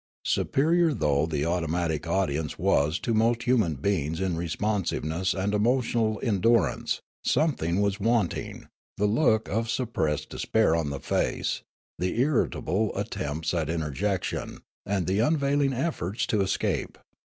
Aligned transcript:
Superior 0.25 0.95
though 0.95 1.27
the 1.27 1.45
automatic 1.45 2.07
audience 2.07 2.57
was 2.57 2.97
to 2.97 3.13
most 3.13 3.43
human 3.43 3.75
beings 3.75 4.19
in 4.19 4.35
responsiveness 4.35 5.35
and 5.35 5.53
emotional 5.53 6.19
endurance, 6.23 7.01
something 7.23 7.79
was 7.81 7.99
wanting; 7.99 8.67
the 8.97 9.05
look 9.05 9.47
of 9.47 9.69
suppressed 9.69 10.31
despair 10.31 10.75
on 10.75 10.89
the 10.89 10.99
face, 10.99 11.61
the 11.99 12.19
irritable 12.19 12.91
at 12.95 13.11
tempts 13.11 13.53
at 13.53 13.69
interjection, 13.69 14.61
and 14.87 15.05
the 15.05 15.19
iinavailing 15.19 15.71
efforts 15.71 16.25
to 16.25 16.41
escape. 16.41 16.97